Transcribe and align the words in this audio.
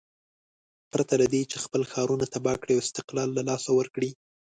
پرته 0.91 1.13
له 1.21 1.25
دې 1.33 1.41
چې 1.51 1.57
خپل 1.65 1.81
ښارونه 1.91 2.25
تباه 2.33 2.57
کړي 2.61 2.73
او 2.75 2.83
استقلال 2.85 3.29
له 3.33 3.43
لاسه 3.49 3.69
ورکړي. 3.75 4.09